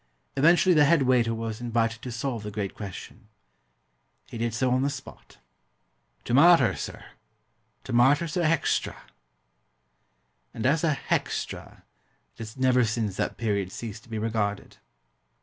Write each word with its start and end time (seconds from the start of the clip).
Eventually 0.35 0.73
the 0.73 0.85
head 0.85 1.03
waiter 1.03 1.31
was 1.31 1.61
invited 1.61 2.01
to 2.01 2.11
solve 2.11 2.41
the 2.41 2.49
great 2.49 2.73
question. 2.73 3.27
He 4.25 4.39
did 4.39 4.51
so 4.55 4.71
on 4.71 4.81
the 4.81 4.89
spot. 4.89 5.37
"Tumarter, 6.25 6.75
sir? 6.75 7.05
Tumarter's 7.83 8.35
a 8.35 8.43
hextra." 8.45 8.95
And 10.55 10.65
as 10.65 10.83
a 10.83 10.95
"hextra" 11.09 11.83
it 12.33 12.39
has 12.39 12.57
never 12.57 12.83
since 12.83 13.15
that 13.17 13.37
period 13.37 13.71
ceased 13.71 14.01
to 14.05 14.09
be 14.09 14.17
regarded. 14.17 14.77